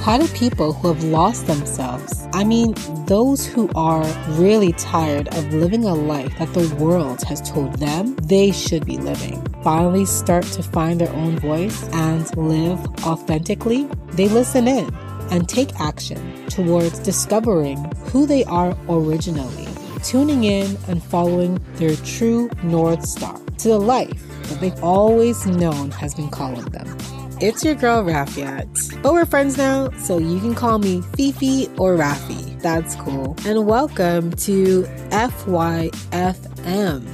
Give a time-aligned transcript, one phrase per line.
[0.00, 2.74] How do people who have lost themselves, I mean,
[3.06, 4.06] those who are
[4.38, 8.96] really tired of living a life that the world has told them they should be
[8.96, 13.84] living, finally start to find their own voice and live authentically?
[14.12, 14.88] They listen in
[15.30, 19.68] and take action towards discovering who they are originally,
[20.02, 25.90] tuning in and following their true North Star to the life that they've always known
[25.90, 27.17] has been calling them.
[27.40, 29.00] It's your girl Rafiat.
[29.00, 32.60] But we're friends now, so you can call me Fifi or Rafi.
[32.60, 33.36] That's cool.
[33.46, 35.92] And welcome to FYFM.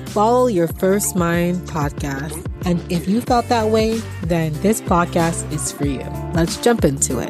[0.09, 2.42] Follow your first mind podcast.
[2.65, 6.09] And if you felt that way, then this podcast is for you.
[6.32, 7.29] Let's jump into it.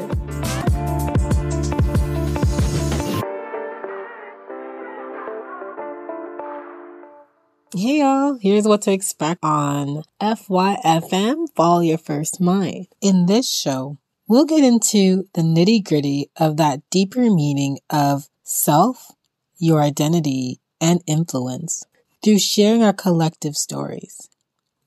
[7.77, 12.87] Hey y'all, here's what to expect on FYFM Follow Your First Mind.
[13.01, 19.11] In this show, we'll get into the nitty gritty of that deeper meaning of self,
[19.59, 21.83] your identity, and influence
[22.23, 24.29] through sharing our collective stories.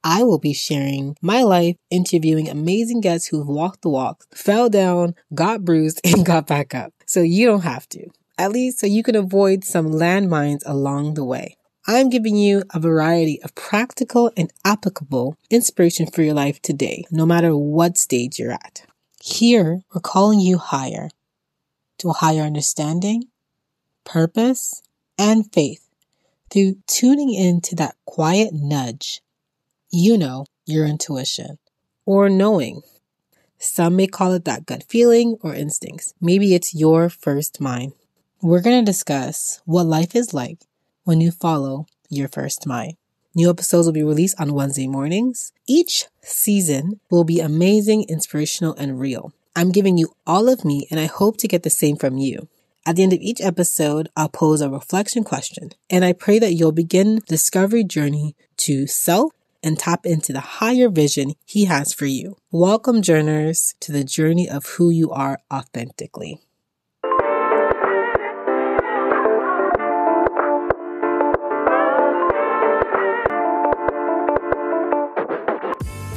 [0.02, 5.14] I will be sharing my life interviewing amazing guests who've walked the walk, fell down,
[5.36, 6.94] got bruised, and got back up.
[7.06, 8.08] So you don't have to.
[8.38, 11.58] At least so you can avoid some landmines along the way.
[11.90, 17.26] I'm giving you a variety of practical and applicable inspiration for your life today, no
[17.26, 18.86] matter what stage you're at.
[19.24, 21.08] Here, we're calling you higher
[22.00, 23.30] to a higher understanding,
[24.04, 24.82] purpose,
[25.18, 25.88] and faith
[26.52, 29.22] through tuning into that quiet nudge.
[29.90, 31.58] You know, your intuition
[32.06, 32.82] or knowing.
[33.60, 36.14] Some may call it that gut feeling or instincts.
[36.20, 37.94] Maybe it's your first mind.
[38.42, 40.60] We're going to discuss what life is like
[41.08, 42.98] when you follow your first mind.
[43.34, 45.54] New episodes will be released on Wednesday mornings.
[45.66, 49.32] Each season will be amazing, inspirational, and real.
[49.56, 52.50] I'm giving you all of me, and I hope to get the same from you.
[52.86, 56.56] At the end of each episode, I'll pose a reflection question, and I pray that
[56.56, 59.32] you'll begin discovery journey to self
[59.64, 62.36] and tap into the higher vision he has for you.
[62.52, 66.42] Welcome, journers, to the journey of who you are authentically.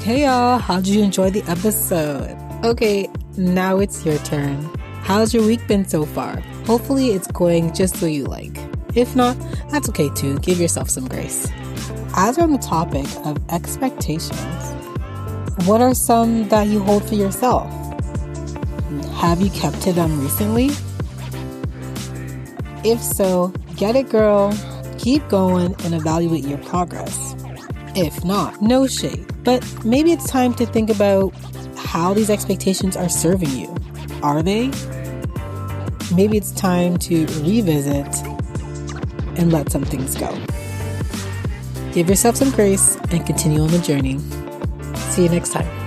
[0.02, 2.34] Hey y'all, how'd you enjoy the episode?
[2.64, 3.06] Okay,
[3.36, 4.64] now it's your turn.
[5.02, 6.40] How's your week been so far?
[6.64, 8.56] Hopefully, it's going just so you like.
[8.94, 9.36] If not,
[9.70, 10.38] that's okay too.
[10.38, 11.46] Give yourself some grace.
[12.16, 14.72] As we're on the topic of expectations,
[15.66, 17.70] what are some that you hold for yourself?
[19.16, 20.70] Have you kept to them um, recently?
[22.90, 24.58] If so, get it, girl.
[24.96, 27.36] Keep going and evaluate your progress.
[27.94, 29.29] If not, no shade.
[29.44, 31.34] But maybe it's time to think about
[31.76, 33.74] how these expectations are serving you.
[34.22, 34.70] Are they?
[36.14, 38.06] Maybe it's time to revisit
[39.38, 40.36] and let some things go.
[41.92, 44.18] Give yourself some grace and continue on the journey.
[45.10, 45.79] See you next time.